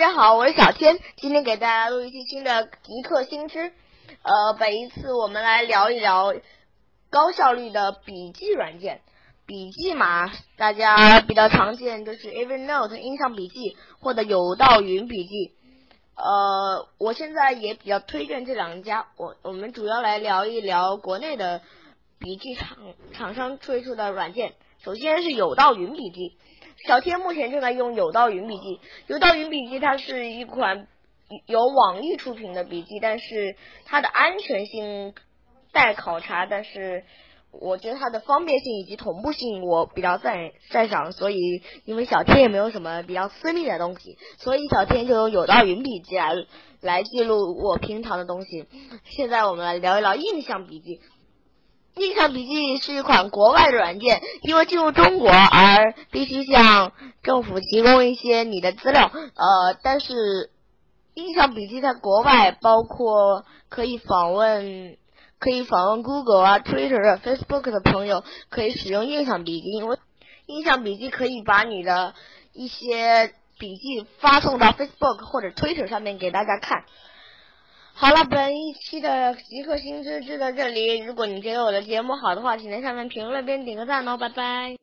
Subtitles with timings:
[0.00, 3.70] 家好，我是小天，今天给大家录一期新的极客新知。
[4.22, 6.32] 呃，本一次我们来聊一聊
[7.10, 9.02] 高效率的笔记软件。
[9.44, 15.52] 笔记嘛，大家比较常见就是 Evernote 印象笔记或者有道云笔记。
[16.16, 19.08] 呃，我现在也比较推荐这两家。
[19.18, 21.60] 我我们主要来聊一聊国内的
[22.18, 22.78] 笔记厂
[23.12, 24.54] 厂商推出的软件。
[24.82, 26.38] 首先是有道云笔记。
[26.86, 28.80] 小天目前正在用有道云笔记。
[29.06, 30.86] 有道云笔记它是一款
[31.46, 35.14] 由网易出品的笔记，但是它的安全性
[35.72, 36.46] 待考察。
[36.46, 37.04] 但是
[37.52, 46.34] 我觉得它的方便性以及同步性我比较赞赞赏，所以因为小天也没有什么比较私密的东西，所以小天就用有道云笔记来
[46.80, 48.66] 来记录我平常的东西。
[49.04, 51.00] 现在我们来聊一聊印象笔记。
[52.00, 56.92] 印象笔记是一款国外的软件，因为进入中国而必须向
[57.22, 59.10] 政府提供一些你的资料。
[59.12, 60.50] 呃，但是
[61.12, 64.96] 印象笔记在国外包括可以访问，
[65.38, 69.98] 可以访问 Google 啊、Twitter、Facebook 的朋友可以使用印象笔记，因为
[70.46, 72.14] 印象笔记可以把你的
[72.54, 76.84] 一些笔记发送到 Facebook 或者 Twitter 上面给大家看。
[78.00, 81.00] 好了，本一期的极客新知就到这里。
[81.00, 84.78] 如果你觉得我的节目好的话，请在下面评论边点个赞哦，拜拜。